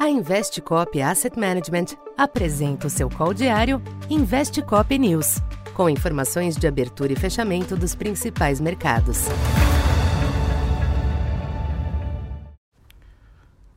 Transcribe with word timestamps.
A 0.00 0.08
Investcop 0.08 0.98
Asset 1.02 1.38
Management 1.38 1.94
apresenta 2.16 2.86
o 2.86 2.90
seu 2.90 3.10
call 3.10 3.34
diário 3.34 3.82
Investcop 4.08 4.98
News, 4.98 5.42
com 5.74 5.90
informações 5.90 6.56
de 6.56 6.66
abertura 6.66 7.12
e 7.12 7.16
fechamento 7.16 7.76
dos 7.76 7.94
principais 7.94 8.62
mercados. 8.62 9.26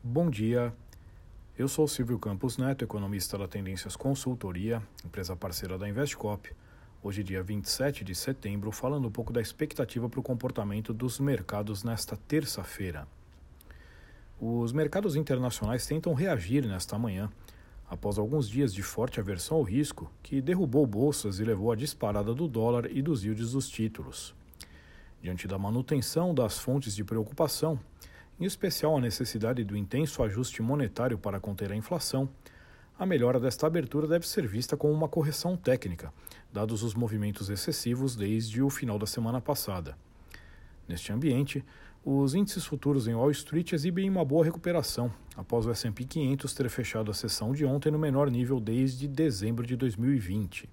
Bom 0.01 0.29
dia. 0.29 0.73
Eu 1.57 1.67
sou 1.67 1.89
Silvio 1.89 2.17
Campos 2.17 2.57
Neto, 2.57 2.85
economista 2.85 3.37
da 3.37 3.45
Tendências 3.45 3.97
Consultoria, 3.97 4.81
empresa 5.03 5.35
parceira 5.35 5.77
da 5.77 5.89
Investcop. 5.89 6.55
Hoje, 7.03 7.21
dia 7.21 7.43
27 7.43 8.01
de 8.05 8.15
setembro, 8.15 8.71
falando 8.71 9.09
um 9.09 9.11
pouco 9.11 9.33
da 9.33 9.41
expectativa 9.41 10.07
para 10.07 10.21
o 10.21 10.23
comportamento 10.23 10.93
dos 10.93 11.19
mercados 11.19 11.83
nesta 11.83 12.15
terça-feira. 12.15 13.05
Os 14.45 14.73
mercados 14.73 15.15
internacionais 15.15 15.85
tentam 15.85 16.13
reagir 16.13 16.67
nesta 16.67 16.99
manhã, 16.99 17.31
após 17.89 18.17
alguns 18.17 18.49
dias 18.49 18.73
de 18.73 18.83
forte 18.83 19.17
aversão 19.17 19.55
ao 19.55 19.63
risco, 19.63 20.11
que 20.21 20.41
derrubou 20.41 20.85
bolsas 20.85 21.39
e 21.39 21.45
levou 21.45 21.71
à 21.71 21.77
disparada 21.77 22.33
do 22.35 22.45
dólar 22.45 22.91
e 22.91 23.01
dos 23.01 23.23
yields 23.23 23.53
dos 23.53 23.69
títulos. 23.69 24.35
Diante 25.21 25.47
da 25.47 25.57
manutenção 25.57 26.35
das 26.35 26.59
fontes 26.59 26.93
de 26.93 27.05
preocupação, 27.05 27.79
em 28.37 28.43
especial 28.43 28.97
a 28.97 28.99
necessidade 28.99 29.63
do 29.63 29.77
intenso 29.77 30.21
ajuste 30.21 30.61
monetário 30.61 31.17
para 31.17 31.39
conter 31.39 31.71
a 31.71 31.75
inflação, 31.77 32.27
a 32.99 33.05
melhora 33.05 33.39
desta 33.39 33.65
abertura 33.65 34.09
deve 34.09 34.27
ser 34.27 34.45
vista 34.45 34.75
como 34.75 34.91
uma 34.91 35.07
correção 35.07 35.55
técnica, 35.55 36.13
dados 36.51 36.83
os 36.83 36.93
movimentos 36.93 37.49
excessivos 37.49 38.13
desde 38.13 38.61
o 38.61 38.69
final 38.69 38.99
da 38.99 39.07
semana 39.07 39.39
passada. 39.39 39.97
Neste 40.87 41.11
ambiente, 41.13 41.63
os 42.05 42.35
índices 42.35 42.65
futuros 42.65 43.07
em 43.07 43.13
Wall 43.13 43.31
Street 43.31 43.71
exibem 43.71 44.09
uma 44.09 44.25
boa 44.25 44.43
recuperação, 44.43 45.11
após 45.37 45.65
o 45.65 45.71
S&P 45.71 46.03
500 46.03 46.53
ter 46.53 46.69
fechado 46.69 47.09
a 47.09 47.13
sessão 47.13 47.53
de 47.53 47.63
ontem 47.63 47.91
no 47.91 47.97
menor 47.97 48.29
nível 48.29 48.59
desde 48.59 49.07
dezembro 49.07 49.65
de 49.65 49.77
2020. 49.77 50.69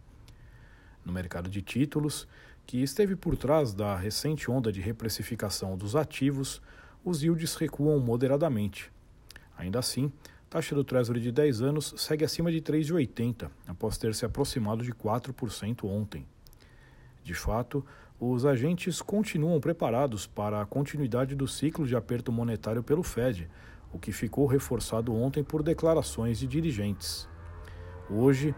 No 1.05 1.13
mercado 1.13 1.49
de 1.49 1.63
títulos, 1.63 2.27
que 2.67 2.83
esteve 2.83 3.15
por 3.15 3.37
trás 3.37 3.73
da 3.73 3.97
recente 3.97 4.51
onda 4.51 4.73
de 4.73 4.81
reprecificação 4.81 5.77
dos 5.77 5.95
ativos, 5.95 6.61
os 7.05 7.23
yields 7.23 7.55
recuam 7.55 7.99
moderadamente. 8.01 8.93
Ainda 9.57 9.79
assim, 9.79 10.13
taxa 10.49 10.75
do 10.75 10.83
Treasury 10.83 11.21
de 11.21 11.31
10 11.31 11.63
anos 11.63 11.95
segue 11.97 12.25
acima 12.25 12.51
de 12.51 12.61
3,80, 12.61 13.51
após 13.69 13.97
ter 13.97 14.15
se 14.15 14.25
aproximado 14.25 14.83
de 14.83 14.93
4% 14.93 15.85
ontem. 15.85 16.27
De 17.23 17.35
fato, 17.35 17.85
os 18.21 18.45
agentes 18.45 19.01
continuam 19.01 19.59
preparados 19.59 20.27
para 20.27 20.61
a 20.61 20.67
continuidade 20.67 21.35
do 21.35 21.49
ciclo 21.49 21.87
de 21.87 21.97
aperto 21.97 22.31
monetário 22.31 22.83
pelo 22.83 23.03
Fed, 23.03 23.49
o 23.95 23.99
que 23.99 24.13
ficou 24.13 24.47
reforçado 24.47 25.15
ontem 25.15 25.43
por 25.43 25.63
declarações 25.63 26.39
de 26.39 26.47
dirigentes. 26.47 27.27
Hoje, 28.11 28.55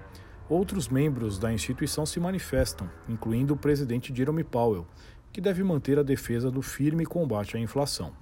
outros 0.49 0.89
membros 0.89 1.39
da 1.39 1.53
instituição 1.53 2.05
se 2.05 2.19
manifestam, 2.19 2.91
incluindo 3.09 3.55
o 3.55 3.57
presidente 3.57 4.13
Jerome 4.13 4.43
Powell, 4.43 4.85
que 5.33 5.41
deve 5.41 5.63
manter 5.63 5.97
a 5.97 6.03
defesa 6.03 6.51
do 6.51 6.61
firme 6.61 7.07
combate 7.07 7.57
à 7.57 7.61
inflação. 7.61 8.13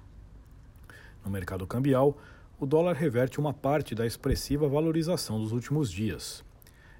No 1.25 1.31
mercado 1.31 1.65
cambial, 1.65 2.19
o 2.59 2.67
dólar 2.67 2.95
reverte 2.95 3.39
uma 3.39 3.51
parte 3.51 3.95
da 3.95 4.05
expressiva 4.05 4.69
valorização 4.69 5.39
dos 5.39 5.51
últimos 5.51 5.91
dias. 5.91 6.45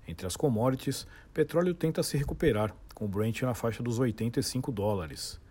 Entre 0.07 0.25
as 0.25 0.35
commodities, 0.35 1.05
petróleo 1.31 1.75
tenta 1.75 2.01
se 2.01 2.17
recuperar, 2.17 2.75
com 3.01 3.05
o 3.05 3.07
Brent 3.07 3.41
na 3.41 3.55
faixa 3.55 3.81
dos 3.81 3.97
85 3.97 4.71
dólares. 4.71 5.41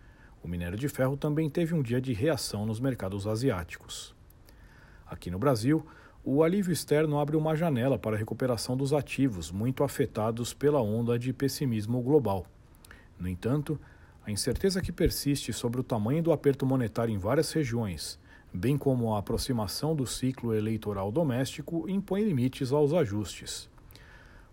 O 0.41 0.47
minério 0.47 0.77
de 0.77 0.87
ferro 0.87 1.17
também 1.17 1.49
teve 1.49 1.75
um 1.75 1.81
dia 1.81 1.99
de 1.99 2.13
reação 2.13 2.65
nos 2.65 2.79
mercados 2.79 3.27
asiáticos. 3.27 4.15
Aqui 5.05 5.29
no 5.29 5.37
Brasil, 5.37 5.85
o 6.23 6.43
alívio 6.43 6.71
externo 6.71 7.19
abre 7.19 7.35
uma 7.35 7.53
janela 7.53 7.99
para 7.99 8.15
a 8.15 8.17
recuperação 8.17 8.77
dos 8.77 8.93
ativos 8.93 9.51
muito 9.51 9.83
afetados 9.83 10.53
pela 10.53 10.81
onda 10.81 11.19
de 11.19 11.33
pessimismo 11.33 12.01
global. 12.01 12.45
No 13.19 13.27
entanto, 13.27 13.77
a 14.25 14.31
incerteza 14.31 14.81
que 14.81 14.93
persiste 14.93 15.51
sobre 15.51 15.81
o 15.81 15.83
tamanho 15.83 16.23
do 16.23 16.31
aperto 16.31 16.65
monetário 16.65 17.13
em 17.13 17.17
várias 17.17 17.51
regiões, 17.51 18.17
bem 18.53 18.77
como 18.77 19.13
a 19.13 19.19
aproximação 19.19 19.93
do 19.93 20.07
ciclo 20.07 20.55
eleitoral 20.55 21.11
doméstico, 21.11 21.83
impõe 21.89 22.23
limites 22.23 22.71
aos 22.71 22.93
ajustes. 22.93 23.69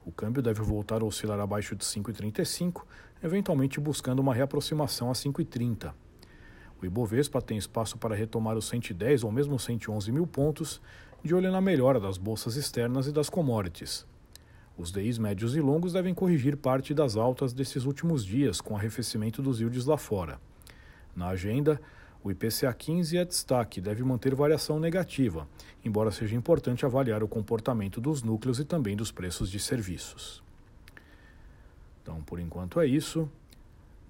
O 0.08 0.10
câmbio 0.10 0.40
deve 0.42 0.62
voltar 0.62 1.02
a 1.02 1.04
oscilar 1.04 1.38
abaixo 1.38 1.76
de 1.76 1.84
5,35, 1.84 2.82
eventualmente 3.22 3.78
buscando 3.78 4.20
uma 4.20 4.32
reaproximação 4.32 5.10
a 5.10 5.12
5,30. 5.12 5.92
O 6.80 6.86
Ibovespa 6.86 7.42
tem 7.42 7.58
espaço 7.58 7.98
para 7.98 8.14
retomar 8.14 8.56
os 8.56 8.66
110 8.68 9.22
ou 9.22 9.30
mesmo 9.30 9.58
111 9.58 10.10
mil 10.10 10.26
pontos, 10.26 10.80
de 11.22 11.34
olho 11.34 11.52
na 11.52 11.60
melhora 11.60 12.00
das 12.00 12.16
bolsas 12.16 12.56
externas 12.56 13.06
e 13.06 13.12
das 13.12 13.28
commodities. 13.28 14.06
Os 14.78 14.90
DIs 14.90 15.18
médios 15.18 15.54
e 15.54 15.60
longos 15.60 15.92
devem 15.92 16.14
corrigir 16.14 16.56
parte 16.56 16.94
das 16.94 17.14
altas 17.14 17.52
desses 17.52 17.84
últimos 17.84 18.24
dias 18.24 18.62
com 18.62 18.74
arrefecimento 18.74 19.42
dos 19.42 19.60
yields 19.60 19.84
lá 19.84 19.98
fora. 19.98 20.40
Na 21.14 21.28
agenda, 21.28 21.78
o 22.22 22.30
IPCA 22.30 22.72
15 22.72 23.16
é 23.16 23.24
destaque, 23.24 23.80
deve 23.80 24.02
manter 24.02 24.34
variação 24.34 24.80
negativa, 24.80 25.46
embora 25.84 26.10
seja 26.10 26.34
importante 26.34 26.84
avaliar 26.84 27.22
o 27.22 27.28
comportamento 27.28 28.00
dos 28.00 28.22
núcleos 28.22 28.58
e 28.58 28.64
também 28.64 28.96
dos 28.96 29.12
preços 29.12 29.50
de 29.50 29.60
serviços. 29.60 30.42
Então, 32.02 32.20
por 32.22 32.40
enquanto 32.40 32.80
é 32.80 32.86
isso. 32.86 33.30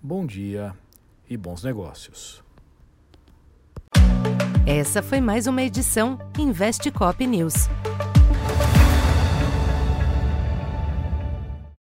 Bom 0.03 0.25
dia 0.25 0.75
e 1.29 1.37
bons 1.37 1.63
negócios. 1.63 2.43
Essa 4.67 5.03
foi 5.03 5.21
mais 5.21 5.47
uma 5.47 5.63
edição 5.63 6.19
Investe 6.39 6.91
Cop 6.91 7.27
News. 7.27 7.69